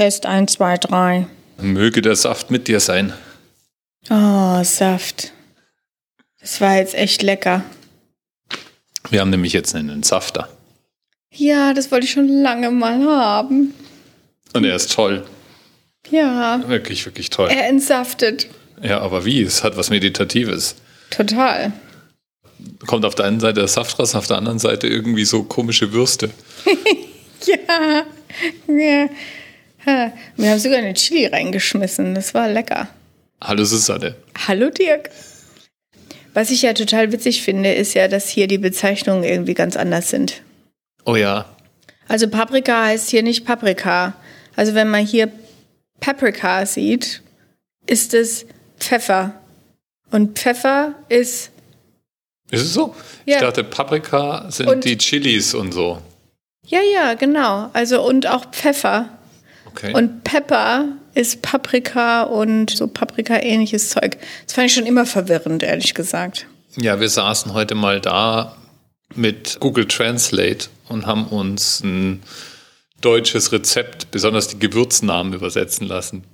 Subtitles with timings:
[0.00, 1.26] Test 1, 2, 3.
[1.60, 3.12] Möge der Saft mit dir sein.
[4.08, 5.30] Oh, Saft.
[6.40, 7.62] Das war jetzt echt lecker.
[9.10, 10.48] Wir haben nämlich jetzt einen Safter.
[11.34, 13.74] Ja, das wollte ich schon lange mal haben.
[14.54, 15.26] Und er ist toll.
[16.08, 17.50] Ja, Wirklich, wirklich toll.
[17.50, 18.48] er entsaftet.
[18.80, 19.42] Ja, aber wie?
[19.42, 20.76] Es hat was Meditatives.
[21.10, 21.72] Total.
[22.86, 25.92] Kommt auf der einen Seite der Saft raus, auf der anderen Seite irgendwie so komische
[25.92, 26.30] Würste.
[27.46, 28.04] Ja.
[28.68, 29.08] ja.
[29.86, 30.12] Ha.
[30.36, 32.14] Wir haben sogar eine Chili reingeschmissen.
[32.14, 32.88] Das war lecker.
[33.42, 34.14] Hallo Susanne.
[34.46, 35.10] Hallo Dirk.
[36.34, 40.10] Was ich ja total witzig finde, ist ja, dass hier die Bezeichnungen irgendwie ganz anders
[40.10, 40.42] sind.
[41.04, 41.46] Oh ja.
[42.08, 44.14] Also Paprika heißt hier nicht Paprika.
[44.56, 45.30] Also wenn man hier
[46.00, 47.22] Paprika sieht,
[47.86, 48.46] ist es
[48.78, 49.34] Pfeffer.
[50.10, 51.50] Und Pfeffer ist,
[52.50, 52.94] Ist es so?
[53.26, 53.36] Ja.
[53.36, 56.02] Ich dachte, Paprika sind Und- die Chilis und so.
[56.66, 57.70] ja, ja, genau.
[57.72, 59.08] Also und auch Pfeffer.
[59.70, 59.92] Okay.
[59.94, 64.18] Und Pepper ist Paprika und so Paprika-ähnliches Zeug.
[64.46, 66.46] Das fand ich schon immer verwirrend, ehrlich gesagt.
[66.76, 68.56] ja, wir saßen heute mal da
[69.14, 72.22] mit Google Translate und haben uns ein
[73.00, 76.24] deutsches Rezept, besonders die Gewürznamen, übersetzen lassen.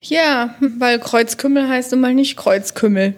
[0.00, 3.14] Ja, weil Kreuzkümmel heißt nun mal nicht Kreuzkümmel.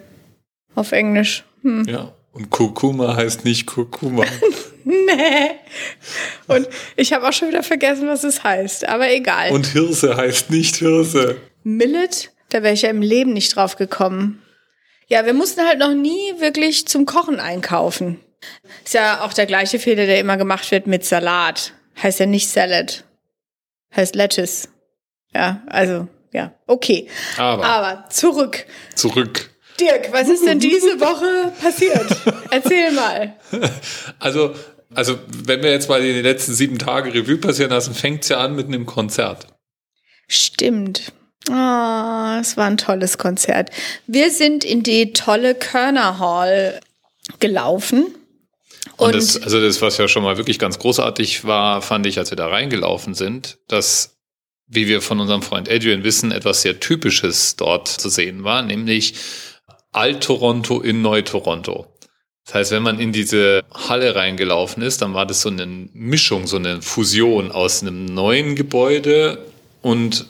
[0.73, 1.43] Auf Englisch.
[1.61, 1.85] Hm.
[1.87, 2.11] Ja.
[2.33, 4.25] Und Kurkuma heißt nicht Kurkuma.
[4.83, 5.51] Nee.
[6.47, 8.87] Und ich habe auch schon wieder vergessen, was es heißt.
[8.87, 9.51] Aber egal.
[9.51, 11.37] Und Hirse heißt nicht Hirse.
[11.63, 14.41] Millet, da wäre ich ja im Leben nicht drauf gekommen.
[15.07, 18.19] Ja, wir mussten halt noch nie wirklich zum Kochen einkaufen.
[18.83, 21.73] Ist ja auch der gleiche Fehler, der immer gemacht wird mit Salat.
[22.01, 23.03] Heißt ja nicht Salad.
[23.95, 24.69] Heißt Lettuce.
[25.33, 27.07] Ja, also, ja, okay.
[27.37, 28.65] Aber, Aber zurück.
[28.95, 29.50] zurück.
[29.81, 32.07] Dirk, was ist denn diese Woche passiert?
[32.51, 33.35] Erzähl mal.
[34.19, 34.53] Also,
[34.93, 38.37] also, wenn wir jetzt mal die letzten sieben Tage Revue passieren lassen, fängt es ja
[38.37, 39.47] an mit einem Konzert.
[40.27, 41.13] Stimmt.
[41.49, 43.71] Ah, es war ein tolles Konzert.
[44.05, 46.79] Wir sind in die tolle Körner Hall
[47.39, 48.15] gelaufen.
[48.97, 52.19] Und, Und, das, also das, was ja schon mal wirklich ganz großartig war, fand ich,
[52.19, 54.17] als wir da reingelaufen sind, dass,
[54.67, 59.15] wie wir von unserem Freund Adrian wissen, etwas sehr Typisches dort zu sehen war, nämlich
[59.91, 61.87] Alt-Toronto in Neu-Toronto.
[62.45, 66.47] Das heißt, wenn man in diese Halle reingelaufen ist, dann war das so eine Mischung,
[66.47, 69.45] so eine Fusion aus einem neuen Gebäude
[69.81, 70.25] und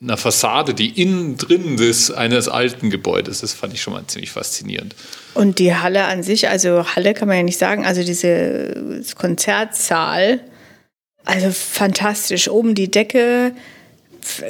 [0.00, 3.40] einer Fassade, die innen drin ist eines alten Gebäudes.
[3.40, 4.94] Das fand ich schon mal ziemlich faszinierend.
[5.34, 10.40] und die Halle an sich, also Halle kann man ja nicht sagen, also diese Konzertsaal,
[11.24, 12.48] also fantastisch.
[12.48, 13.52] Oben die Decke,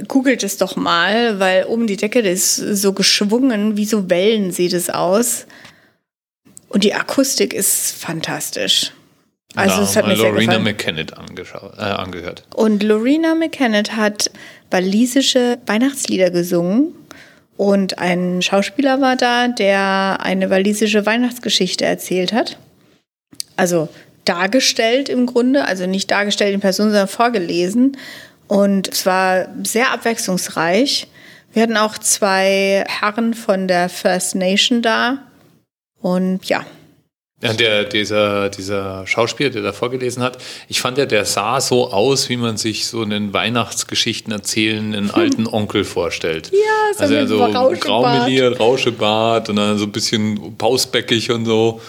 [0.09, 4.73] googelt es doch mal, weil oben die Decke, ist so geschwungen, wie so Wellen sieht
[4.73, 5.47] es aus.
[6.69, 8.93] Und die Akustik ist fantastisch.
[9.55, 12.45] Also es hat mir Lorena angeschaut, äh, angehört.
[12.55, 14.31] Und Lorena McKennitt hat
[14.71, 16.95] walisische Weihnachtslieder gesungen.
[17.57, 22.59] Und ein Schauspieler war da, der eine walisische Weihnachtsgeschichte erzählt hat.
[23.57, 23.89] Also
[24.27, 27.97] dargestellt im Grunde, also nicht dargestellt in Person, sondern vorgelesen.
[28.49, 31.09] Und es war sehr abwechslungsreich.
[31.53, 35.19] Wir hatten auch zwei Herren von der First Nation da.
[36.01, 36.65] Und ja,
[37.43, 41.93] Ja, der, dieser, dieser Schauspieler, der da vorgelesen hat, ich fand ja, der sah so
[41.93, 46.51] aus, wie man sich so einen Weihnachtsgeschichten erzählenden alten Onkel vorstellt.
[46.53, 47.81] Ja, so also mit so Rauschebart.
[47.81, 51.81] graumeliert, Rauschebart und dann so ein bisschen pausbäckig und so.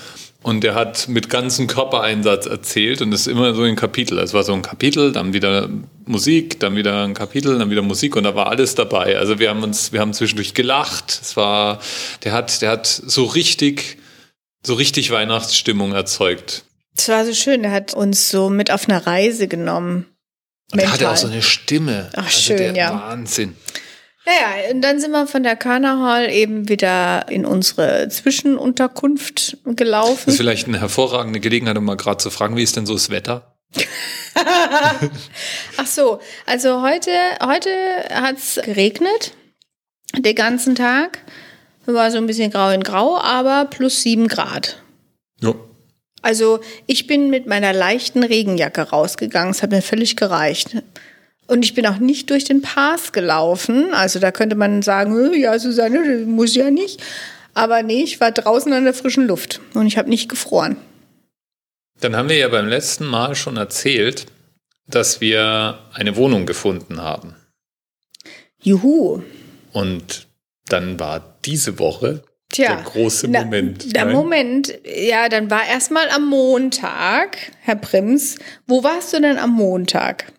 [0.44, 4.20] Und der hat mit ganzem Körpereinsatz erzählt und das ist immer so ein Kapitel.
[4.20, 5.70] Es war so ein Kapitel, dann wieder
[6.08, 9.18] Musik, dann wieder ein Kapitel, dann wieder Musik und da war alles dabei.
[9.18, 11.20] Also wir haben uns, wir haben zwischendurch gelacht.
[11.22, 11.80] Es war,
[12.24, 13.98] der hat, der hat so richtig,
[14.66, 16.64] so richtig Weihnachtsstimmung erzeugt.
[16.98, 17.64] es war so schön.
[17.64, 20.06] Er hat uns so mit auf eine Reise genommen.
[20.74, 21.14] Und er hatte Mental.
[21.14, 22.10] auch so eine Stimme.
[22.14, 22.94] Ach, also schön, der ja.
[22.94, 23.56] Wahnsinn.
[24.26, 29.76] Naja, und dann sind wir von der Körner Hall eben wieder in unsere Zwischenunterkunft Das
[29.78, 30.30] gelaufen.
[30.30, 33.10] ist vielleicht eine hervorragende Gelegenheit, um mal gerade zu fragen, wie ist denn so das
[33.10, 33.57] Wetter?
[35.78, 37.12] Ach so, also heute,
[37.44, 37.70] heute
[38.10, 39.34] hat's geregnet,
[40.18, 41.20] den ganzen Tag.
[41.86, 44.82] War so ein bisschen grau in grau, aber plus sieben Grad.
[45.42, 45.56] Ja.
[46.22, 49.52] Also ich bin mit meiner leichten Regenjacke rausgegangen.
[49.52, 50.76] Es hat mir völlig gereicht.
[51.48, 53.94] Und ich bin auch nicht durch den Pass gelaufen.
[53.94, 57.02] Also da könnte man sagen, "Äh, ja, Susanne, das muss ja nicht.
[57.54, 60.76] Aber nee, ich war draußen an der frischen Luft und ich habe nicht gefroren.
[62.00, 64.28] Dann haben wir ja beim letzten Mal schon erzählt,
[64.88, 67.36] dass wir eine Wohnung gefunden haben.
[68.62, 69.24] Juhu.
[69.74, 70.28] Und
[70.68, 73.96] dann war diese Woche Tja, der große na, Moment.
[73.96, 74.16] Der Nein?
[74.16, 78.38] Moment, ja, dann war erstmal am Montag, Herr Prims.
[78.66, 80.32] Wo warst du denn am Montag?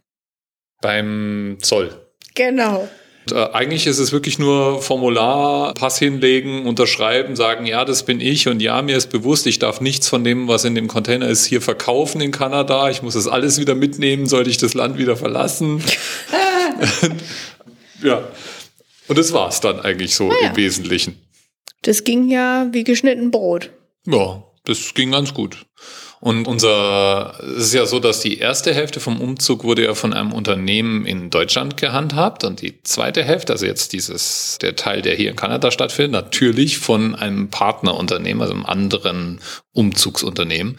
[0.80, 2.08] Beim Zoll.
[2.34, 2.88] Genau.
[3.30, 8.20] Und, äh, eigentlich ist es wirklich nur Formular, Pass hinlegen, unterschreiben, sagen, ja, das bin
[8.20, 11.28] ich und ja, mir ist bewusst, ich darf nichts von dem, was in dem Container
[11.28, 12.88] ist, hier verkaufen in Kanada.
[12.90, 15.82] Ich muss das alles wieder mitnehmen, sollte ich das Land wieder verlassen.
[18.02, 18.28] ja.
[19.08, 20.48] Und das war es dann eigentlich so ja.
[20.48, 21.18] im Wesentlichen.
[21.82, 23.70] Das ging ja wie geschnitten Brot.
[24.06, 25.66] Ja, das ging ganz gut.
[26.20, 30.12] Und unser, es ist ja so, dass die erste Hälfte vom Umzug wurde ja von
[30.12, 35.14] einem Unternehmen in Deutschland gehandhabt und die zweite Hälfte, also jetzt dieses, der Teil, der
[35.14, 39.40] hier in Kanada stattfindet, natürlich von einem Partnerunternehmen, also einem anderen
[39.72, 40.78] Umzugsunternehmen.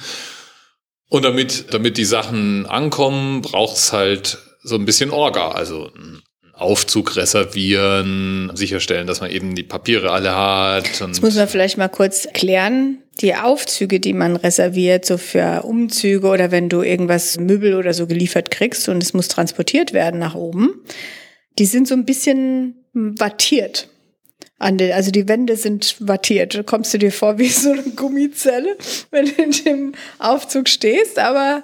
[1.08, 6.22] Und damit, damit die Sachen ankommen, braucht es halt so ein bisschen Orga, also einen
[6.54, 11.00] Aufzug reservieren, sicherstellen, dass man eben die Papiere alle hat.
[11.00, 16.28] Das muss man vielleicht mal kurz klären die Aufzüge, die man reserviert, so für Umzüge
[16.28, 20.36] oder wenn du irgendwas Möbel oder so geliefert kriegst und es muss transportiert werden nach
[20.36, 20.82] oben,
[21.58, 23.90] die sind so ein bisschen wattiert.
[24.58, 26.56] An den, also die Wände sind wattiert.
[26.56, 28.78] Da kommst du dir vor wie so eine Gummizelle,
[29.12, 31.18] wenn du in dem Aufzug stehst.
[31.18, 31.64] Aber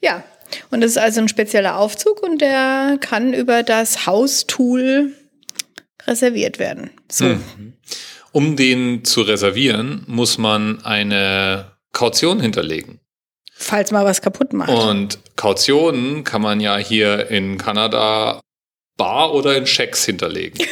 [0.00, 0.22] ja,
[0.70, 5.12] und das ist also ein spezieller Aufzug und der kann über das Haustool
[6.06, 6.90] reserviert werden.
[7.10, 7.24] So.
[7.24, 7.72] Mhm.
[8.36, 13.00] Um den zu reservieren, muss man eine Kaution hinterlegen.
[13.54, 14.68] Falls mal was kaputt macht.
[14.68, 18.42] Und Kautionen kann man ja hier in Kanada
[18.98, 20.66] bar oder in Schecks hinterlegen.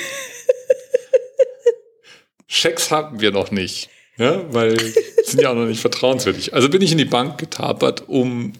[2.46, 3.88] Schecks haben wir noch nicht,
[4.18, 4.78] ja, weil
[5.24, 6.52] sind ja auch noch nicht vertrauenswürdig.
[6.52, 8.52] Also bin ich in die Bank getapert, um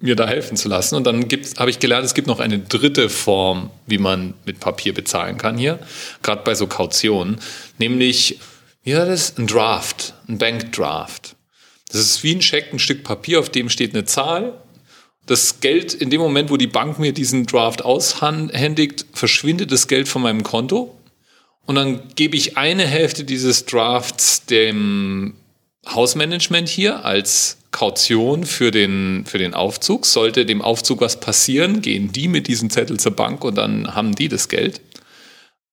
[0.00, 0.96] mir da helfen zu lassen.
[0.96, 1.26] Und dann
[1.58, 5.56] habe ich gelernt, es gibt noch eine dritte Form, wie man mit Papier bezahlen kann
[5.56, 5.78] hier,
[6.22, 7.38] gerade bei so Kautionen,
[7.78, 8.40] nämlich
[8.82, 9.36] wie war das?
[9.36, 11.36] Ein Draft, ein Bankdraft.
[11.92, 14.54] Das ist wie ein Scheck, ein Stück Papier, auf dem steht eine Zahl.
[15.26, 20.08] Das Geld, in dem Moment, wo die Bank mir diesen Draft aushändigt, verschwindet das Geld
[20.08, 20.96] von meinem Konto.
[21.66, 25.34] Und dann gebe ich eine Hälfte dieses Drafts dem
[25.86, 30.04] Hausmanagement hier als Kaution für den, für den Aufzug.
[30.04, 34.14] Sollte dem Aufzug was passieren, gehen die mit diesem Zettel zur Bank und dann haben
[34.14, 34.82] die das Geld.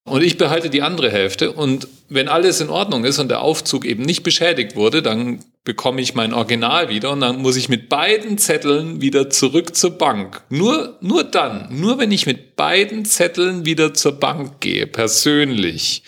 [0.06, 1.52] Und ich behalte die andere Hälfte.
[1.52, 6.00] Und wenn alles in Ordnung ist und der Aufzug eben nicht beschädigt wurde, dann bekomme
[6.00, 10.44] ich mein Original wieder und dann muss ich mit beiden Zetteln wieder zurück zur Bank.
[10.48, 16.04] Nur, nur dann, nur wenn ich mit beiden Zetteln wieder zur Bank gehe, persönlich,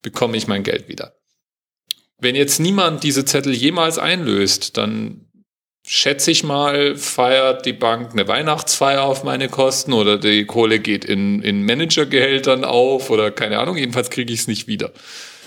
[0.00, 1.16] bekomme ich mein Geld wieder.
[2.20, 5.26] Wenn jetzt niemand diese Zettel jemals einlöst, dann
[5.92, 11.04] schätze ich mal, feiert die Bank eine Weihnachtsfeier auf meine Kosten oder die Kohle geht
[11.04, 14.92] in, in Managergehältern auf oder keine Ahnung, jedenfalls kriege ich es nicht wieder.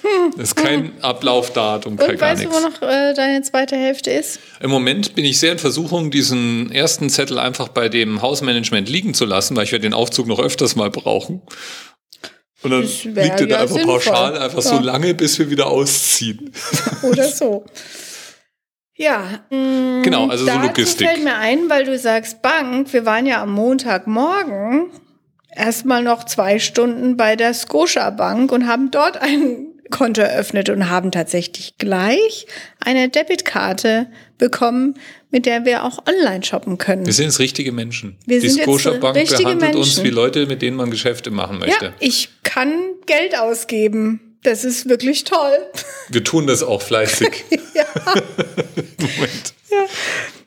[0.02, 0.92] Hm, das ist kein hm.
[1.00, 2.58] Ablaufdatum, kein Und gar weißt nichts.
[2.58, 4.38] du, wo noch äh, deine zweite Hälfte ist?
[4.60, 9.14] Im Moment bin ich sehr in Versuchung, diesen ersten Zettel einfach bei dem Hausmanagement liegen
[9.14, 11.42] zu lassen, weil ich werde den Aufzug noch öfters mal brauchen.
[12.64, 13.94] Und dann liegt er ja da einfach sinnvoll.
[13.94, 14.70] pauschal einfach ja.
[14.72, 16.52] so lange, bis wir wieder ausziehen.
[17.02, 17.64] Oder so.
[18.96, 21.08] Ja, mh, genau, also so Logistik.
[21.08, 24.92] fällt mir ein, weil du sagst Bank, wir waren ja am Montagmorgen
[25.56, 30.90] erstmal noch zwei Stunden bei der Scotia Bank und haben dort ein Konto eröffnet und
[30.90, 32.48] haben tatsächlich gleich
[32.80, 34.08] eine Debitkarte
[34.38, 34.96] bekommen,
[35.30, 37.06] mit der wir auch online shoppen können.
[37.06, 38.18] Wir sind jetzt richtige Menschen.
[38.26, 39.78] Wir Die Scotia Bank behandelt Menschen.
[39.78, 41.86] uns wie Leute, mit denen man Geschäfte machen möchte.
[41.86, 42.72] Ja, ich kann
[43.06, 44.33] Geld ausgeben.
[44.44, 45.58] Das ist wirklich toll.
[46.10, 47.46] Wir tun das auch fleißig.
[47.74, 47.86] ja.
[49.00, 49.54] Moment.
[49.70, 49.86] Ja.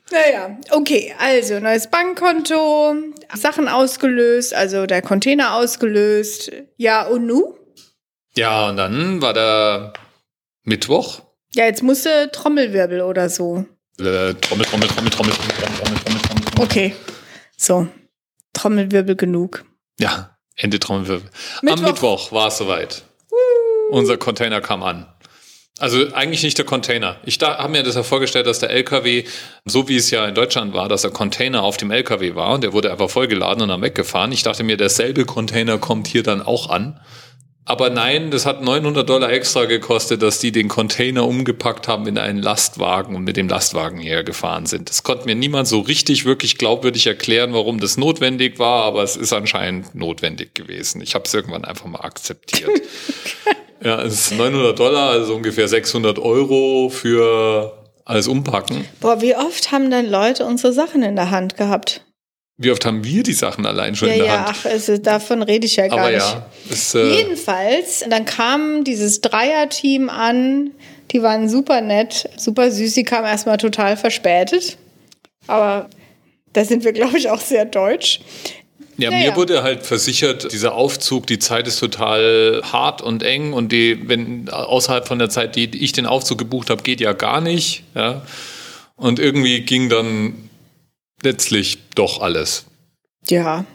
[0.09, 2.95] Naja, okay, also neues Bankkonto,
[3.35, 6.51] Sachen ausgelöst, also der Container ausgelöst.
[6.77, 7.55] Ja, und nu?
[8.35, 9.93] Ja, und dann war der
[10.63, 11.21] Mittwoch.
[11.55, 13.65] Ja, jetzt musste Trommelwirbel oder so.
[13.99, 16.63] Äh, Trommel, Trommel, Trommel, Trommel, Trommel, Trommel, Trommel, Trommel, Trommel.
[16.63, 16.95] Okay,
[17.57, 17.87] so.
[18.53, 19.65] Trommelwirbel genug.
[19.99, 21.29] Ja, Ende Trommelwirbel.
[21.61, 21.77] Mittwoch.
[21.77, 23.03] Am Mittwoch war es soweit.
[23.89, 25.05] Unser Container kam an.
[25.79, 27.17] Also eigentlich nicht der Container.
[27.23, 29.25] Ich habe mir das ja vorgestellt, dass der LKW,
[29.65, 32.63] so wie es ja in Deutschland war, dass der Container auf dem LKW war und
[32.63, 34.31] der wurde einfach vollgeladen und dann weggefahren.
[34.31, 36.99] Ich dachte mir, derselbe Container kommt hier dann auch an.
[37.63, 42.17] Aber nein, das hat 900 Dollar extra gekostet, dass die den Container umgepackt haben in
[42.17, 44.89] einen Lastwagen und mit dem Lastwagen hergefahren sind.
[44.89, 49.17] Das konnte mir niemand so richtig wirklich glaubwürdig erklären, warum das notwendig war, aber es
[49.17, 51.01] ist anscheinend notwendig gewesen.
[51.01, 52.71] Ich habe es irgendwann einfach mal akzeptiert.
[53.83, 57.73] ja, es ist 900 Dollar, also ungefähr 600 Euro für
[58.05, 58.85] alles umpacken.
[58.99, 62.01] Boah, wie oft haben dann Leute unsere Sachen in der Hand gehabt?
[62.59, 64.57] Wie oft haben wir die Sachen allein schon ja, in der ja, Hand?
[64.59, 66.19] Ach, also davon rede ich ja gar Aber nicht.
[66.19, 70.71] ja, ist, äh Jedenfalls, dann kam dieses Dreier-Team an.
[71.11, 72.95] Die waren super nett, super süß.
[72.95, 74.77] Die kamen erstmal total verspätet.
[75.45, 75.87] Aber
[76.53, 78.21] da sind wir, glaube ich, auch sehr deutsch.
[78.97, 79.35] Ja, Ja, mir ja.
[79.35, 84.49] wurde halt versichert, dieser Aufzug, die Zeit ist total hart und eng und die, wenn
[84.49, 87.83] außerhalb von der Zeit, die ich den Aufzug gebucht habe, geht ja gar nicht.
[87.93, 88.23] Ja.
[88.95, 90.49] Und irgendwie ging dann
[91.21, 92.65] letztlich doch alles.
[93.29, 93.65] Ja,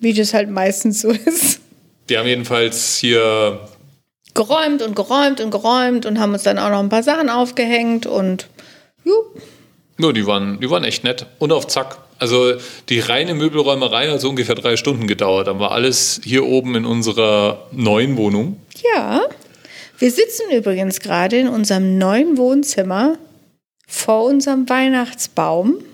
[0.00, 1.60] wie das halt meistens so ist.
[2.08, 3.60] Wir haben jedenfalls hier,
[4.34, 8.04] Geräumt und geräumt und geräumt und haben uns dann auch noch ein paar Sachen aufgehängt
[8.04, 8.48] und
[9.04, 9.12] ju,
[9.96, 11.98] nur die waren, die waren echt nett und auf Zack.
[12.24, 12.54] Also
[12.88, 15.46] die reine Möbelräumerei hat so ungefähr drei Stunden gedauert.
[15.46, 18.58] Dann war alles hier oben in unserer neuen Wohnung.
[18.94, 19.20] Ja,
[19.98, 23.18] wir sitzen übrigens gerade in unserem neuen Wohnzimmer
[23.86, 25.84] vor unserem Weihnachtsbaum.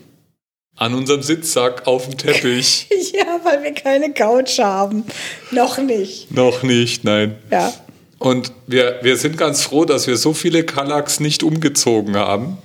[0.77, 2.87] An unserem Sitzsack auf dem Teppich.
[3.13, 5.05] Ja, weil wir keine Couch haben.
[5.51, 6.31] Noch nicht.
[6.31, 7.35] Noch nicht, nein.
[7.51, 7.73] Ja.
[8.21, 12.59] Und wir, wir sind ganz froh, dass wir so viele Kallax nicht umgezogen haben.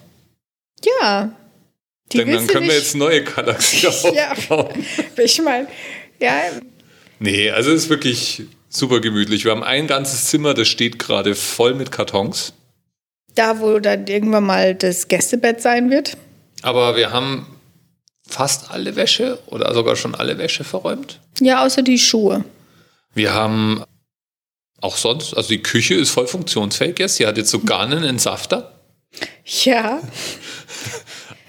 [1.02, 1.32] Ja.
[2.12, 4.32] Die denn dann können wir jetzt neue Kallax wieder Ja.
[4.32, 4.86] aufbauen.
[5.18, 5.68] Ich meine,
[6.22, 6.34] ja,
[7.20, 9.46] Nee, also es ist wirklich super gemütlich.
[9.46, 12.54] Wir haben ein ganzes Zimmer, das steht gerade voll mit Kartons.
[13.36, 16.18] da wo dann irgendwann mal das Gästebett sein wird.
[16.62, 17.48] Aber wir haben
[18.28, 21.20] fast alle Wäsche oder sogar schon alle Wäsche verräumt.
[21.40, 22.44] Ja, außer die Schuhe.
[23.14, 23.84] Wir haben
[24.82, 27.18] auch sonst, also die Küche ist voll funktionsfähig jetzt.
[27.20, 28.74] Die hat jetzt sogar einen Entsafter.
[29.46, 30.02] Ja,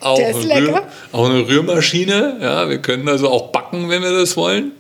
[0.07, 0.79] Auch, Der ist eine lecker.
[0.79, 2.39] Rühr, auch eine Rührmaschine.
[2.41, 4.73] Ja, wir können also auch backen, wenn wir das wollen.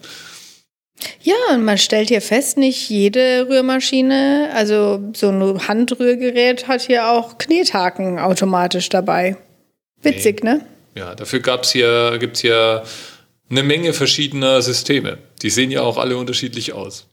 [1.22, 7.08] Ja, und man stellt hier fest, nicht jede Rührmaschine, also so ein Handrührgerät hat hier
[7.08, 9.36] auch Knethaken automatisch dabei.
[10.00, 10.64] Witzig, ne?
[10.94, 12.84] Ja, dafür gab's hier, gibt's hier
[13.50, 15.18] eine Menge verschiedener Systeme.
[15.42, 17.06] Die sehen ja auch alle unterschiedlich aus.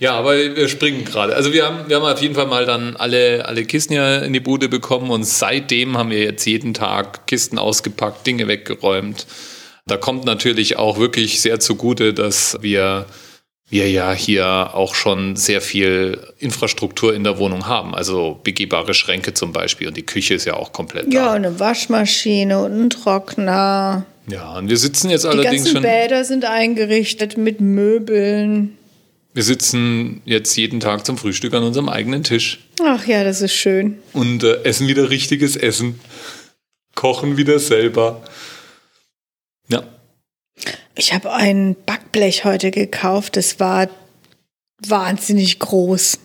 [0.00, 1.34] Ja, aber wir springen gerade.
[1.34, 4.32] Also wir haben, wir haben auf jeden Fall mal dann alle, alle Kisten ja in
[4.32, 9.26] die Bude bekommen und seitdem haben wir jetzt jeden Tag Kisten ausgepackt, Dinge weggeräumt.
[9.86, 13.06] Da kommt natürlich auch wirklich sehr zugute, dass wir
[13.70, 17.94] wir ja hier auch schon sehr viel Infrastruktur in der Wohnung haben.
[17.94, 21.30] Also begehbare Schränke zum Beispiel und die Küche ist ja auch komplett Ja, da.
[21.30, 24.04] und eine Waschmaschine und ein Trockner.
[24.26, 28.76] Ja, und wir sitzen jetzt Die allerdings ganzen schon, Bäder sind eingerichtet mit Möbeln.
[29.34, 33.54] Wir sitzen jetzt jeden Tag zum Frühstück an unserem eigenen Tisch Ach ja, das ist
[33.54, 33.98] schön.
[34.12, 36.00] und äh, essen wieder richtiges Essen,
[36.94, 38.22] kochen wieder selber.
[39.68, 39.82] Ja,
[40.94, 43.36] Ich habe ein Backblech heute gekauft.
[43.36, 43.88] Das war
[44.86, 46.18] wahnsinnig groß.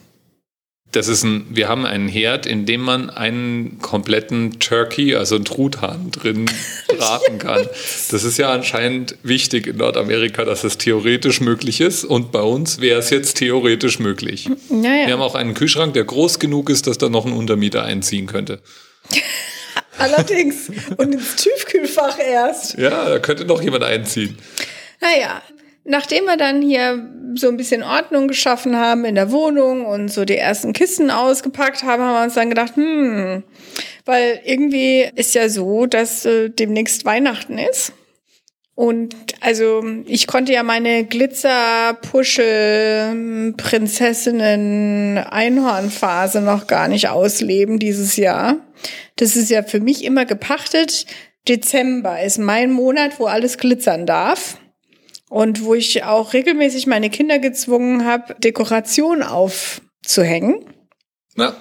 [0.91, 5.45] Das ist ein, wir haben einen Herd, in dem man einen kompletten Turkey, also einen
[5.45, 6.45] Truthahn drin
[6.97, 7.67] braten kann.
[8.09, 12.81] Das ist ja anscheinend wichtig in Nordamerika, dass es theoretisch möglich ist und bei uns
[12.81, 14.49] wäre es jetzt theoretisch möglich.
[14.69, 15.05] Naja.
[15.05, 18.25] Wir haben auch einen Kühlschrank, der groß genug ist, dass da noch ein Untermieter einziehen
[18.25, 18.59] könnte.
[19.99, 20.71] Allerdings.
[20.97, 22.77] Und ins Tiefkühlfach erst.
[22.77, 24.37] Ja, da könnte noch jemand einziehen.
[25.01, 25.41] Naja,
[25.89, 30.23] nachdem wir dann hier so ein bisschen Ordnung geschaffen haben in der Wohnung und so
[30.23, 33.43] die ersten Kisten ausgepackt haben, haben wir uns dann gedacht, hm,
[34.05, 37.93] weil irgendwie ist ja so, dass äh, demnächst Weihnachten ist.
[38.75, 48.55] Und also ich konnte ja meine Glitzer-Puschel, Prinzessinnen, Einhornphase noch gar nicht ausleben dieses Jahr.
[49.17, 51.05] Das ist ja für mich immer gepachtet.
[51.47, 54.59] Dezember ist mein Monat, wo alles glitzern darf.
[55.29, 60.65] Und wo ich auch regelmäßig meine Kinder gezwungen habe, Dekoration aufzuhängen.
[61.35, 61.55] Na,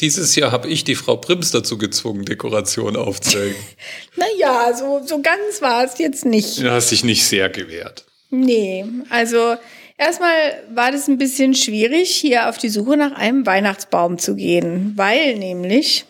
[0.00, 3.56] dieses Jahr habe ich die Frau Prims dazu gezwungen, Dekoration aufzuhängen.
[4.16, 6.60] Naja, so, so ganz war es jetzt nicht.
[6.60, 8.04] Du hast dich nicht sehr gewehrt.
[8.30, 9.56] Nee, also
[9.96, 14.92] erstmal war das ein bisschen schwierig, hier auf die Suche nach einem Weihnachtsbaum zu gehen,
[14.96, 16.04] weil nämlich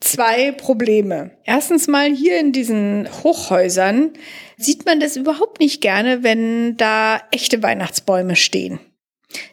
[0.00, 1.32] zwei Probleme.
[1.44, 4.12] Erstens mal hier in diesen Hochhäusern
[4.60, 8.78] sieht man das überhaupt nicht gerne, wenn da echte Weihnachtsbäume stehen.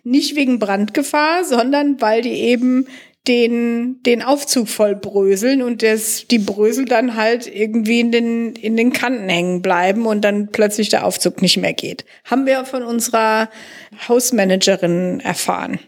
[0.03, 2.87] Nicht wegen Brandgefahr, sondern weil die eben
[3.27, 8.77] den, den Aufzug voll bröseln und das, die Brösel dann halt irgendwie in den, in
[8.77, 12.05] den Kanten hängen bleiben und dann plötzlich der Aufzug nicht mehr geht.
[12.23, 13.49] Haben wir von unserer
[14.07, 15.79] Hausmanagerin erfahren.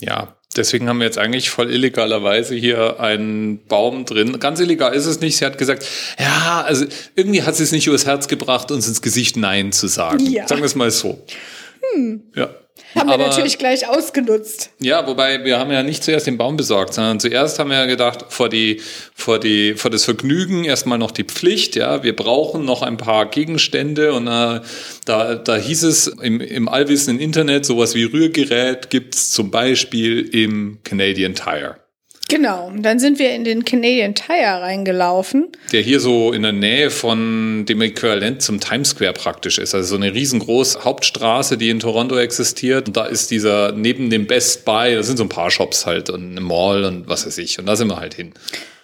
[0.00, 4.38] Ja, deswegen haben wir jetzt eigentlich voll illegalerweise hier einen Baum drin.
[4.40, 5.36] Ganz illegal ist es nicht.
[5.36, 5.86] Sie hat gesagt,
[6.18, 9.86] ja, also irgendwie hat sie es nicht übers Herz gebracht, uns ins Gesicht Nein zu
[9.86, 10.26] sagen.
[10.26, 10.46] Ja.
[10.48, 11.24] Sagen wir es mal so.
[12.34, 12.50] Ja.
[12.94, 14.70] Haben Aber- wir natürlich gleich ausgenutzt.
[14.80, 17.86] Ja, wobei wir haben ja nicht zuerst den Baum besorgt, sondern zuerst haben wir ja
[17.86, 18.80] gedacht, vor die,
[19.14, 22.02] vor die, vor das Vergnügen erstmal noch die Pflicht, ja.
[22.02, 24.60] Wir brauchen noch ein paar Gegenstände und äh,
[25.04, 30.78] da, da hieß es im, im allwissenden Internet, sowas wie Rührgerät gibt's zum Beispiel im
[30.84, 31.76] Canadian Tire.
[32.28, 35.48] Genau, und dann sind wir in den Canadian Tire reingelaufen.
[35.72, 39.74] Der hier so in der Nähe von dem Äquivalent zum Times Square praktisch ist.
[39.74, 42.88] Also so eine riesengroße Hauptstraße, die in Toronto existiert.
[42.88, 46.08] Und da ist dieser neben dem Best Buy, da sind so ein paar Shops halt
[46.08, 47.58] und eine Mall und was weiß ich.
[47.58, 48.32] Und da sind wir halt hin.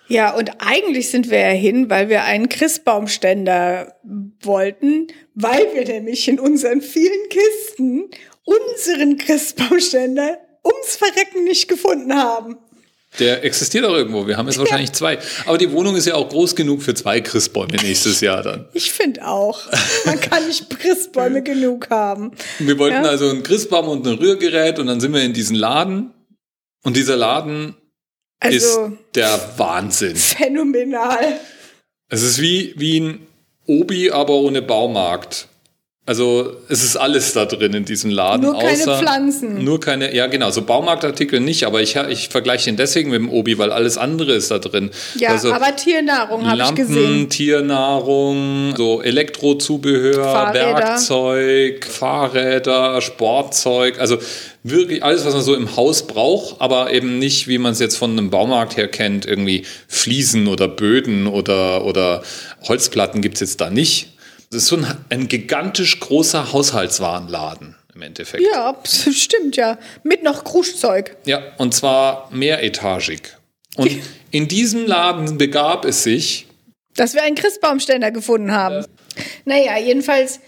[0.07, 3.95] Ja, und eigentlich sind wir ja hin, weil wir einen Christbaumständer
[4.43, 8.11] wollten, weil wir nämlich in unseren vielen Kisten
[8.45, 12.59] unseren Christbaumständer ums Verrecken nicht gefunden haben.
[13.19, 14.27] Der existiert auch irgendwo.
[14.27, 15.19] Wir haben jetzt wahrscheinlich zwei.
[15.45, 18.69] Aber die Wohnung ist ja auch groß genug für zwei Christbäume nächstes Jahr dann.
[18.73, 19.61] Ich finde auch.
[20.05, 22.33] Man kann nicht Christbäume genug haben.
[22.61, 23.11] Wir wollten ja?
[23.11, 26.13] also einen Christbaum und ein Rührgerät und dann sind wir in diesen Laden.
[26.83, 27.75] Und dieser Laden
[28.39, 28.79] also, ist
[29.17, 30.17] der Wahnsinn.
[30.17, 31.41] Phänomenal.
[32.09, 33.27] Es ist wie, wie ein
[33.67, 35.49] Obi, aber ohne Baumarkt.
[36.11, 38.43] Also es ist alles da drin in diesem Laden.
[38.43, 39.63] Nur keine außer, Pflanzen.
[39.63, 43.31] Nur keine, ja genau, so Baumarktartikel nicht, aber ich, ich vergleiche den deswegen mit dem
[43.31, 44.91] Obi, weil alles andere ist da drin.
[45.15, 47.29] Ja, also aber Tiernahrung habe ich gesehen.
[47.29, 50.79] Tiernahrung, so Elektrozubehör, Fahrräder.
[50.79, 54.19] Werkzeug, Fahrräder, Sportzeug, also
[54.65, 57.97] wirklich alles, was man so im Haus braucht, aber eben nicht, wie man es jetzt
[57.97, 62.23] von einem Baumarkt her kennt, irgendwie Fliesen oder Böden oder, oder
[62.67, 64.09] Holzplatten gibt es jetzt da nicht
[64.51, 68.43] das ist so ein, ein gigantisch großer Haushaltswarenladen im Endeffekt.
[68.53, 69.79] Ja, stimmt ja.
[70.03, 71.17] Mit noch Kruschzeug.
[71.25, 73.37] Ja, und zwar mehretagig.
[73.77, 73.93] Und
[74.31, 76.49] in diesem Laden begab es sich,
[76.97, 78.75] dass wir einen Christbaumständer gefunden haben.
[78.77, 78.87] Ja.
[79.45, 80.41] Naja, jedenfalls,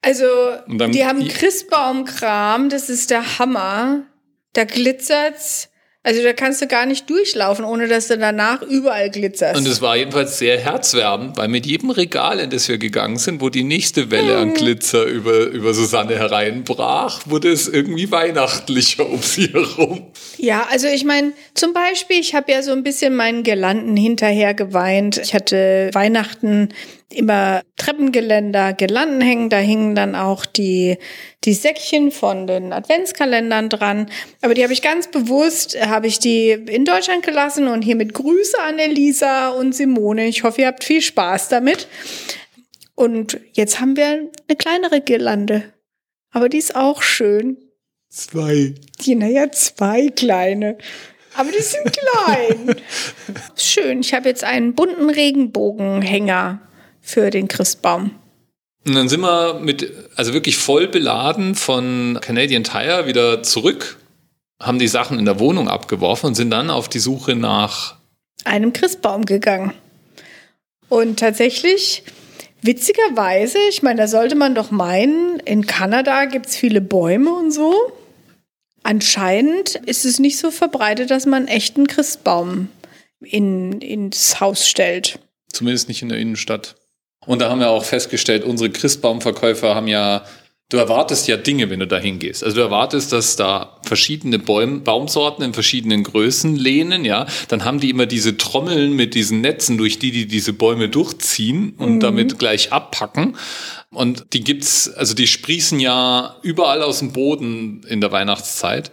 [0.00, 0.24] also
[0.66, 4.06] die haben Christbaumkram, das ist der Hammer.
[4.54, 5.68] Da glitzert's.
[6.06, 9.58] Also da kannst du gar nicht durchlaufen, ohne dass du danach überall glitzerst.
[9.58, 13.40] Und es war jedenfalls sehr herzwärmend, weil mit jedem Regal, in das wir gegangen sind,
[13.40, 14.54] wo die nächste Welle an mhm.
[14.54, 20.12] Glitzer über, über Susanne hereinbrach, wurde es irgendwie weihnachtlicher um sie herum.
[20.36, 24.52] Ja, also ich meine, zum Beispiel, ich habe ja so ein bisschen meinen Girlanden hinterher
[24.52, 25.16] geweint.
[25.16, 26.68] Ich hatte Weihnachten
[27.16, 29.50] immer Treppengeländer, Girlanden hängen.
[29.50, 30.98] Da hingen dann auch die,
[31.44, 34.10] die Säckchen von den Adventskalendern dran.
[34.42, 38.60] Aber die habe ich ganz bewusst, habe ich die in Deutschland gelassen und hiermit Grüße
[38.60, 40.26] an Elisa und Simone.
[40.26, 41.88] Ich hoffe, ihr habt viel Spaß damit.
[42.94, 45.72] Und jetzt haben wir eine kleinere Girlande.
[46.30, 47.58] Aber die ist auch schön.
[48.08, 48.74] Zwei.
[49.00, 50.78] Die, naja, zwei kleine.
[51.36, 52.76] Aber die sind klein.
[53.56, 54.00] Schön.
[54.00, 56.60] Ich habe jetzt einen bunten Regenbogenhänger
[57.04, 58.10] für den Christbaum.
[58.86, 63.98] Und dann sind wir mit, also wirklich voll beladen von Canadian Tire wieder zurück,
[64.60, 67.96] haben die Sachen in der Wohnung abgeworfen und sind dann auf die Suche nach
[68.44, 69.72] einem Christbaum gegangen.
[70.88, 72.02] Und tatsächlich,
[72.62, 77.50] witzigerweise, ich meine, da sollte man doch meinen, in Kanada gibt es viele Bäume und
[77.50, 77.74] so.
[78.82, 82.68] Anscheinend ist es nicht so verbreitet, dass man echt einen Christbaum
[83.20, 85.18] in, ins Haus stellt.
[85.50, 86.76] Zumindest nicht in der Innenstadt.
[87.26, 90.24] Und da haben wir auch festgestellt, unsere Christbaumverkäufer haben ja,
[90.68, 92.42] du erwartest ja Dinge, wenn du da hingehst.
[92.44, 97.26] Also du erwartest, dass da verschiedene Bäum, Baumsorten in verschiedenen Größen lehnen, ja.
[97.48, 101.74] Dann haben die immer diese Trommeln mit diesen Netzen, durch die die diese Bäume durchziehen
[101.78, 102.00] und mhm.
[102.00, 103.36] damit gleich abpacken.
[103.90, 108.90] Und die gibt's, also die sprießen ja überall aus dem Boden in der Weihnachtszeit.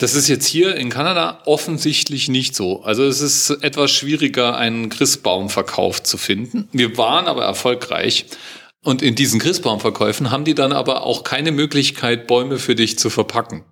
[0.00, 2.82] Das ist jetzt hier in Kanada offensichtlich nicht so.
[2.82, 6.70] Also es ist etwas schwieriger, einen Christbaumverkauf zu finden.
[6.72, 8.24] Wir waren aber erfolgreich.
[8.82, 13.10] Und in diesen Christbaumverkäufen haben die dann aber auch keine Möglichkeit, Bäume für dich zu
[13.10, 13.62] verpacken.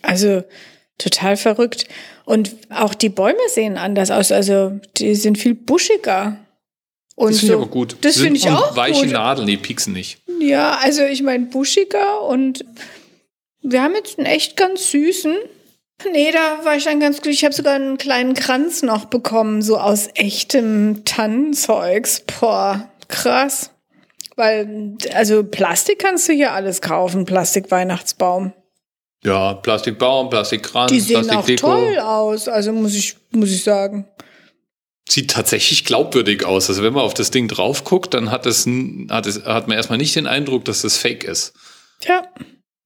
[0.00, 0.42] Also
[0.96, 1.86] total verrückt.
[2.24, 4.32] Und auch die Bäume sehen anders aus.
[4.32, 6.38] Also die sind viel buschiger.
[7.14, 7.96] Und das finde so, ich aber gut.
[8.00, 9.12] Das finde ich auch weiche gut.
[9.12, 10.16] Nadeln, die pieksen nicht.
[10.40, 12.64] Ja, also ich meine buschiger und
[13.60, 15.36] wir haben jetzt einen echt ganz süßen.
[16.12, 17.38] Nee, da war ich dann ganz glücklich.
[17.38, 22.20] Ich habe sogar einen kleinen Kranz noch bekommen, so aus echtem Tannenzeugs.
[22.20, 23.70] Boah, krass.
[24.36, 28.52] Weil, also Plastik kannst du hier alles kaufen, Plastik-Weihnachtsbaum.
[29.24, 34.08] Ja, Plastikbaum, Plastikkranz, Die sehen auch toll aus, also muss ich, muss ich sagen.
[35.08, 36.68] Sieht tatsächlich glaubwürdig aus.
[36.68, 38.66] Also wenn man auf das Ding drauf guckt, dann hat, es,
[39.10, 41.54] hat, es, hat man erstmal nicht den Eindruck, dass das fake ist.
[42.04, 42.22] Ja.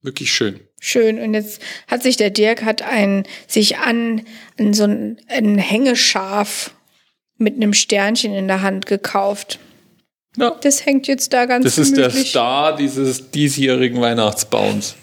[0.00, 0.60] Wirklich schön.
[0.84, 1.20] Schön.
[1.20, 4.22] Und jetzt hat sich der Dirk hat ein, sich an,
[4.58, 6.74] an so ein, ein Hängeschaf
[7.38, 9.60] mit einem Sternchen in der Hand gekauft.
[10.36, 10.58] Ja.
[10.60, 14.96] Das hängt jetzt da ganz Das ist der Star dieses diesjährigen Weihnachtsbaums.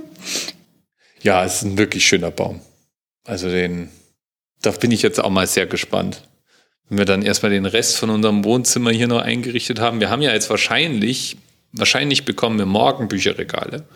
[1.22, 2.60] ja, es ist ein wirklich schöner Baum.
[3.24, 3.88] Also den,
[4.60, 6.28] da bin ich jetzt auch mal sehr gespannt.
[6.90, 9.98] Wenn wir dann erstmal den Rest von unserem Wohnzimmer hier noch eingerichtet haben.
[9.98, 11.38] Wir haben ja jetzt wahrscheinlich,
[11.72, 13.86] wahrscheinlich bekommen wir morgen Bücherregale.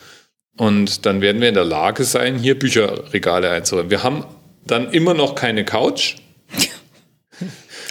[0.56, 3.90] Und dann werden wir in der Lage sein, hier Bücherregale einzuräumen.
[3.90, 4.24] Wir haben
[4.66, 6.16] Dann immer noch keine Couch.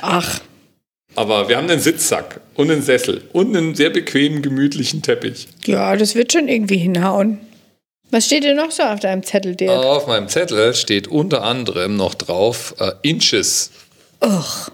[0.02, 0.40] Ach.
[1.16, 5.48] Aber wir haben einen Sitzsack und einen Sessel und einen sehr bequemen, gemütlichen Teppich.
[5.66, 7.40] Ja, das wird schon irgendwie hinhauen.
[8.10, 9.72] Was steht denn noch so auf deinem Zettel, Dirk?
[9.72, 13.72] Auf meinem Zettel steht unter anderem noch drauf äh, Inches.
[14.24, 14.72] Och.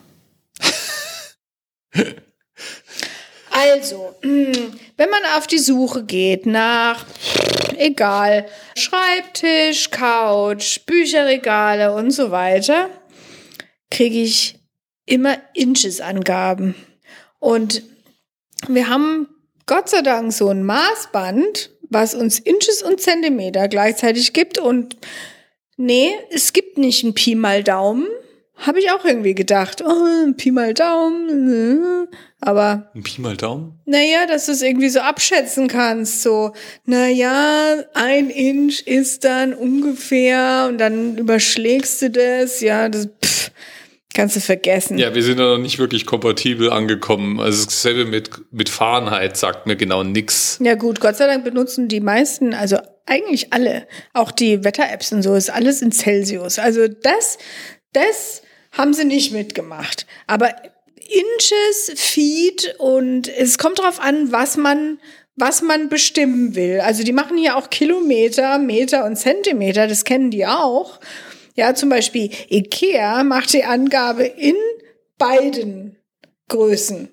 [3.71, 7.05] Also, mm, wenn man auf die Suche geht nach,
[7.77, 8.45] egal,
[8.77, 12.89] Schreibtisch, Couch, Bücherregale und so weiter,
[13.89, 14.60] kriege ich
[15.05, 16.75] immer Inches-Angaben.
[17.39, 17.84] Und
[18.67, 19.27] wir haben
[19.65, 24.60] Gott sei Dank so ein Maßband, was uns Inches und Zentimeter gleichzeitig gibt.
[24.60, 24.97] Und
[25.77, 28.08] nee, es gibt nicht ein Pi mal Daumen.
[28.60, 29.82] Habe ich auch irgendwie gedacht.
[29.86, 32.08] Oh, ein Pi mal Daumen.
[32.41, 32.91] Aber.
[32.93, 33.80] Ein Pi mal Daumen?
[33.86, 36.22] Naja, dass du es irgendwie so abschätzen kannst.
[36.22, 36.54] So,
[36.86, 42.60] naja, ein Inch ist dann ungefähr und dann überschlägst du das.
[42.62, 43.52] Ja, das, pff,
[44.15, 44.98] Kannst du vergessen.
[44.98, 47.39] Ja, wir sind ja noch nicht wirklich kompatibel angekommen.
[47.39, 50.60] Also dasselbe mit, mit Fahrenheit sagt mir genau nix.
[50.62, 55.22] Ja gut, Gott sei Dank benutzen die meisten, also eigentlich alle, auch die Wetter-Apps und
[55.22, 56.58] so, ist alles in Celsius.
[56.58, 57.38] Also das,
[57.93, 60.05] das haben sie nicht mitgemacht.
[60.27, 60.53] Aber
[60.95, 64.99] Inches, Feet und es kommt darauf an, was man
[65.39, 66.82] was man bestimmen will.
[66.82, 70.99] Also die machen hier auch Kilometer, Meter und Zentimeter, das kennen die auch.
[71.55, 74.55] Ja, zum Beispiel IKEA macht die Angabe in
[75.17, 75.97] beiden
[76.49, 77.10] Größen.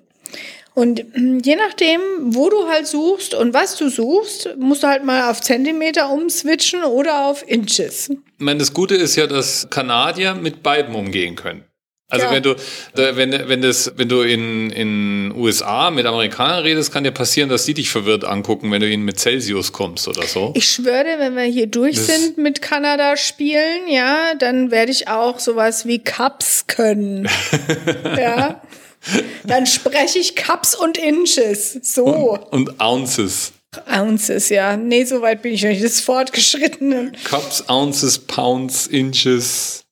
[0.77, 5.03] Und hm, je nachdem, wo du halt suchst und was du suchst, musst du halt
[5.03, 8.09] mal auf Zentimeter umswitchen oder auf Inches.
[8.09, 11.63] Ich meine, das Gute ist ja, dass Kanadier mit beiden umgehen können.
[12.09, 12.31] Also ja.
[12.31, 12.55] wenn du
[12.93, 17.65] wenn wenn das wenn du in in USA mit Amerikanern redest, kann dir passieren, dass
[17.65, 20.53] die dich verwirrt angucken, wenn du ihnen mit Celsius kommst oder so.
[20.55, 25.07] Ich schwöre, wenn wir hier durch das sind mit Kanada spielen, ja, dann werde ich
[25.07, 27.27] auch sowas wie Cups können.
[28.15, 28.61] ja.
[29.47, 31.79] Dann spreche ich Cups und Inches.
[31.81, 32.05] So.
[32.05, 33.53] Und, und Ounces.
[33.85, 34.77] Ounces, ja.
[34.77, 35.83] Nee, so weit bin ich noch nicht.
[35.83, 37.15] Das ist fortgeschritten.
[37.23, 39.85] Cups, Ounces, Pounds, Inches.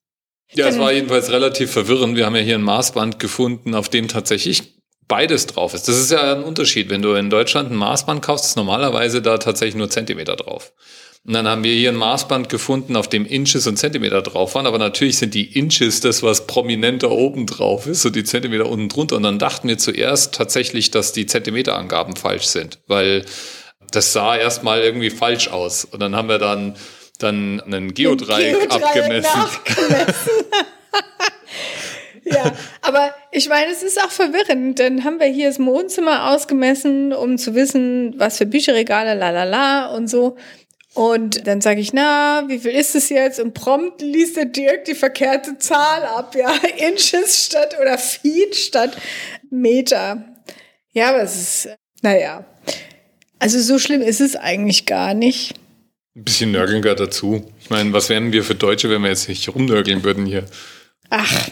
[0.54, 2.16] Ja, es war jedenfalls relativ verwirrend.
[2.16, 4.76] Wir haben ja hier ein Maßband gefunden, auf dem tatsächlich
[5.08, 5.88] beides drauf ist.
[5.88, 6.90] Das ist ja ein Unterschied.
[6.90, 10.74] Wenn du in Deutschland ein Maßband kaufst, ist normalerweise da tatsächlich nur Zentimeter drauf.
[11.26, 14.68] Und dann haben wir hier ein Maßband gefunden, auf dem Inches und Zentimeter drauf waren.
[14.68, 18.90] Aber natürlich sind die Inches das, was prominenter oben drauf ist und die Zentimeter unten
[18.90, 19.16] drunter.
[19.16, 23.26] Und dann dachten wir zuerst tatsächlich, dass die Zentimeterangaben falsch sind, weil
[23.92, 25.86] das sah erstmal irgendwie falsch aus.
[25.86, 26.76] Und dann haben wir dann
[27.20, 29.30] dann einen Geodreieck, Geodreieck abgemessen.
[32.26, 34.80] ja, aber ich meine, es ist auch verwirrend.
[34.80, 39.44] Dann haben wir hier das Wohnzimmer ausgemessen, um zu wissen, was für Bücherregale, la la
[39.46, 40.36] la und so.
[40.96, 43.42] Und dann sage ich, na, wie viel ist es jetzt?
[43.42, 46.54] Und prompt liest der Dirk die verkehrte Zahl ab, ja.
[46.90, 48.96] Inches statt oder Feet statt
[49.50, 50.24] Meter.
[50.94, 51.70] Ja, aber es ist,
[52.02, 52.46] naja.
[53.40, 55.56] Also so schlimm ist es eigentlich gar nicht.
[56.16, 57.44] Ein bisschen Nörgeln gehört dazu.
[57.60, 60.46] Ich meine, was wären wir für Deutsche, wenn wir jetzt nicht rumnörgeln würden hier?
[61.10, 61.50] Ach.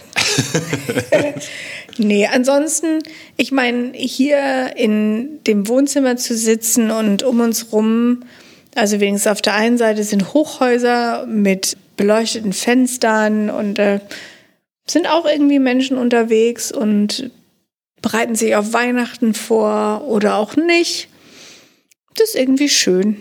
[1.97, 2.99] nee, ansonsten,
[3.35, 8.23] ich meine, hier in dem Wohnzimmer zu sitzen und um uns rum,
[8.75, 13.99] also wenigstens auf der einen Seite sind Hochhäuser mit beleuchteten Fenstern und äh,
[14.87, 17.31] sind auch irgendwie Menschen unterwegs und
[18.01, 21.07] bereiten sich auf Weihnachten vor oder auch nicht.
[22.15, 23.17] Das ist irgendwie schön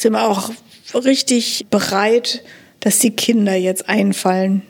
[0.00, 0.50] sind wir auch
[0.94, 2.42] richtig bereit,
[2.80, 4.62] dass die Kinder jetzt einfallen.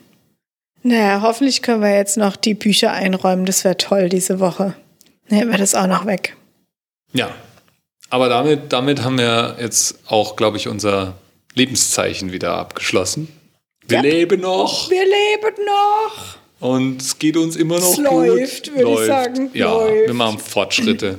[0.83, 3.47] Naja, hoffentlich können wir jetzt noch die Bücher einräumen.
[3.47, 4.75] Das wäre toll diese Woche.
[5.29, 6.37] Dann hätten wir das auch noch weg.
[7.13, 7.31] Ja,
[8.11, 11.15] aber damit, damit haben wir jetzt auch, glaube ich, unser
[11.55, 13.29] Lebenszeichen wieder abgeschlossen.
[13.87, 14.03] Wir ja.
[14.03, 14.91] leben noch.
[14.91, 16.37] Wir leben noch.
[16.61, 18.05] Und es geht uns immer noch es gut.
[18.05, 19.51] Läuft, würde ich sagen.
[19.55, 20.07] Ja, läuft.
[20.09, 21.19] wir machen Fortschritte.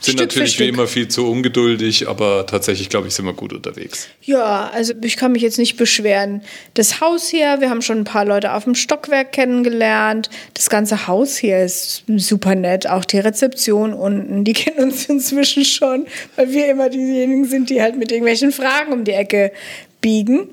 [0.00, 3.52] Sind Stück natürlich wie immer viel zu ungeduldig, aber tatsächlich, glaube ich, sind wir gut
[3.52, 4.08] unterwegs.
[4.22, 6.42] Ja, also ich kann mich jetzt nicht beschweren.
[6.74, 10.30] Das Haus hier, wir haben schon ein paar Leute auf dem Stockwerk kennengelernt.
[10.54, 12.88] Das ganze Haus hier ist super nett.
[12.88, 16.06] Auch die Rezeption unten, die kennen uns inzwischen schon,
[16.36, 19.52] weil wir immer diejenigen sind, die halt mit irgendwelchen Fragen um die Ecke
[20.00, 20.48] biegen.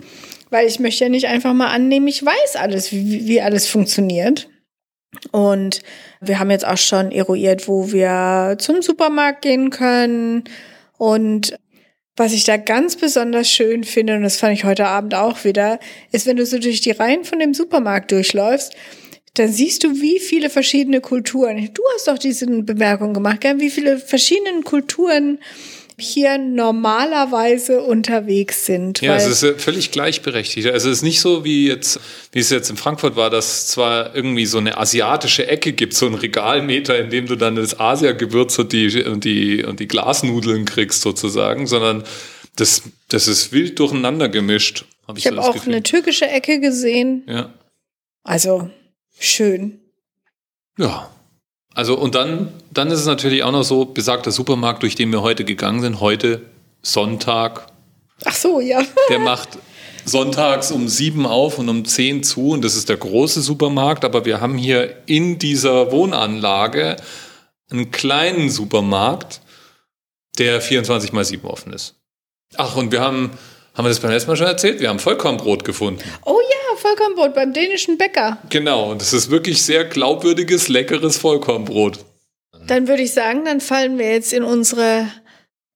[0.50, 4.48] Weil ich möchte ja nicht einfach mal annehmen, ich weiß alles, wie, wie alles funktioniert.
[5.32, 5.82] Und
[6.22, 10.44] wir haben jetzt auch schon eruiert, wo wir zum Supermarkt gehen können.
[10.98, 11.58] Und
[12.16, 15.80] was ich da ganz besonders schön finde, und das fand ich heute Abend auch wieder,
[16.12, 18.74] ist, wenn du so durch die Reihen von dem Supermarkt durchläufst,
[19.34, 23.60] dann siehst du, wie viele verschiedene Kulturen, du hast doch diese Bemerkung gemacht, gell?
[23.60, 25.40] wie viele verschiedene Kulturen
[25.98, 29.02] hier normalerweise unterwegs sind.
[29.02, 30.68] Ja, es ist völlig gleichberechtigt.
[30.68, 32.00] Also es ist nicht so wie jetzt,
[32.34, 36.06] wie es jetzt in Frankfurt war, dass zwar irgendwie so eine asiatische Ecke gibt, so
[36.06, 40.66] ein Regalmeter, in dem du dann das Asia-Gewürz und die, und die, und die Glasnudeln
[40.66, 42.04] kriegst sozusagen, sondern
[42.58, 44.86] das, das ist wild durcheinander gemischt.
[45.08, 45.74] Hab ich ich so habe auch Gefühl.
[45.74, 47.24] eine türkische Ecke gesehen.
[47.28, 47.54] Ja.
[48.24, 48.70] Also
[49.18, 49.80] schön.
[50.78, 51.10] Ja.
[51.76, 55.22] Also und dann, dann ist es natürlich auch noch so, besagter Supermarkt, durch den wir
[55.22, 56.42] heute gegangen sind, heute
[56.82, 57.68] Sonntag.
[58.24, 58.82] Ach so, ja.
[59.10, 59.50] Der macht
[60.06, 64.24] sonntags um sieben auf und um zehn zu und das ist der große Supermarkt, aber
[64.24, 66.96] wir haben hier in dieser Wohnanlage
[67.70, 69.42] einen kleinen Supermarkt,
[70.38, 71.96] der 24 mal sieben offen ist.
[72.56, 73.32] Ach, und wir haben,
[73.74, 74.80] haben wir das beim letzten Mal schon erzählt?
[74.80, 76.02] Wir haben Vollkornbrot gefunden.
[76.24, 76.40] Oh
[76.86, 78.38] Vollkornbrot beim dänischen Bäcker.
[78.50, 82.06] Genau, und das ist wirklich sehr glaubwürdiges, leckeres Vollkornbrot.
[82.68, 85.08] Dann würde ich sagen, dann fallen wir jetzt in unsere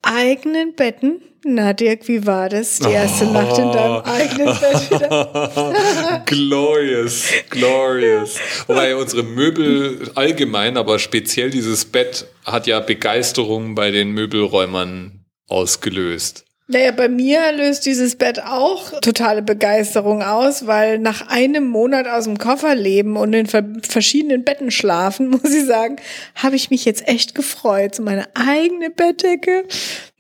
[0.04, 1.22] eigenen Betten.
[1.44, 2.80] Na, Dirk, wie war das?
[2.80, 3.32] Die erste oh.
[3.32, 6.24] Nacht in deinem eigenen Bett wieder.
[6.26, 8.36] glorious, glorious.
[8.68, 16.46] Wobei unsere Möbel allgemein, aber speziell dieses Bett hat ja Begeisterung bei den Möbelräumern ausgelöst.
[16.72, 22.26] Naja, bei mir löst dieses Bett auch totale Begeisterung aus, weil nach einem Monat aus
[22.26, 25.96] dem Koffer leben und in verschiedenen Betten schlafen, muss ich sagen,
[26.36, 27.96] habe ich mich jetzt echt gefreut.
[27.96, 29.66] So meine eigene Bettdecke,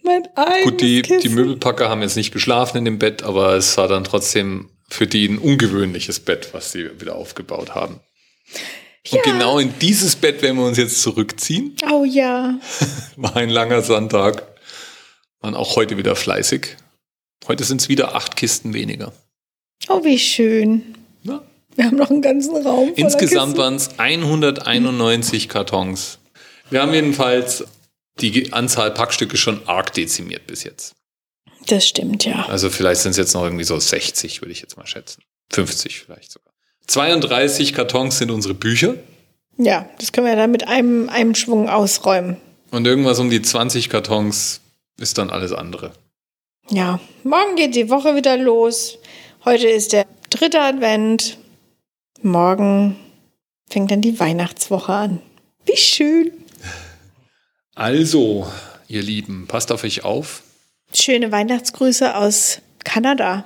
[0.02, 1.22] mein eigenes Gut, die, Kissen.
[1.22, 5.06] die Möbelpacker haben jetzt nicht geschlafen in dem Bett, aber es war dann trotzdem für
[5.06, 8.00] die ein ungewöhnliches Bett, was sie wieder aufgebaut haben.
[9.06, 9.18] Ja.
[9.18, 11.76] Und genau in dieses Bett werden wir uns jetzt zurückziehen.
[11.92, 12.60] Oh ja.
[13.16, 14.49] War ein langer Sonntag
[15.41, 16.78] waren auch heute wieder fleißig.
[17.47, 19.13] Heute sind es wieder acht Kisten weniger.
[19.88, 20.95] Oh, wie schön.
[21.23, 21.41] Ja.
[21.75, 22.91] Wir haben noch einen ganzen Raum.
[22.95, 26.19] Insgesamt waren es 191 Kartons.
[26.69, 27.63] Wir haben jedenfalls
[28.19, 30.93] die Anzahl Packstücke schon arg dezimiert bis jetzt.
[31.67, 32.45] Das stimmt, ja.
[32.47, 35.23] Also vielleicht sind es jetzt noch irgendwie so 60, würde ich jetzt mal schätzen.
[35.52, 36.54] 50 vielleicht sogar.
[36.88, 38.95] 32 Kartons sind unsere Bücher.
[39.58, 42.38] Ja, das können wir dann mit einem, einem Schwung ausräumen.
[42.71, 44.62] Und irgendwas um die 20 Kartons
[45.00, 45.92] ist dann alles andere.
[46.70, 49.00] Ja, morgen geht die Woche wieder los.
[49.44, 51.38] Heute ist der dritte Advent.
[52.22, 52.96] Morgen
[53.70, 55.22] fängt dann die Weihnachtswoche an.
[55.66, 56.32] Wie schön.
[57.76, 58.46] Also,
[58.90, 60.44] ihr Lieben, passt auf euch auf.
[60.94, 63.46] Schöne Weihnachtsgrüße aus Kanada.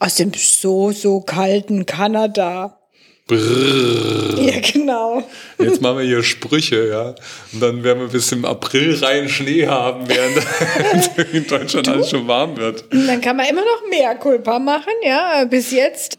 [0.00, 2.79] Aus dem so, so kalten Kanada.
[3.26, 4.40] Brrr.
[4.40, 5.22] Ja, genau.
[5.58, 7.14] Jetzt machen wir hier Sprüche, ja.
[7.52, 11.92] Und dann werden wir bis im April rein Schnee haben, während in Deutschland du?
[11.92, 12.84] alles schon warm wird.
[12.90, 15.44] Dann kann man immer noch mehr Kulpa machen, ja.
[15.44, 16.18] Bis jetzt.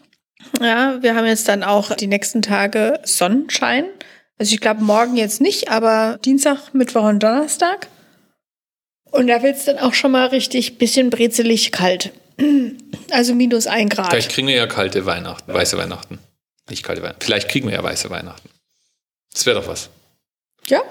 [0.62, 3.86] Ja, wir haben jetzt dann auch die nächsten Tage Sonnenschein.
[4.38, 7.88] Also ich glaube morgen jetzt nicht, aber Dienstag, Mittwoch und Donnerstag.
[9.12, 12.12] Und da wird es dann auch schon mal richtig bisschen brezelig kalt.
[13.12, 14.10] Also minus ein Grad.
[14.10, 16.20] Vielleicht kriegen wir ja kalte Weihnachten, weiße Weihnachten.
[16.70, 17.22] Nicht kalte Weihnachten.
[17.22, 18.50] Vielleicht kriegen wir ja weiße Weihnachten.
[19.34, 19.90] Das wäre doch was.
[20.68, 20.82] Ja,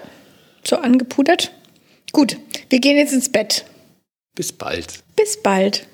[0.66, 1.52] so angepudert.
[2.12, 2.36] Gut,
[2.68, 3.64] wir gehen jetzt ins Bett.
[4.34, 5.02] Bis bald.
[5.16, 5.86] Bis bald.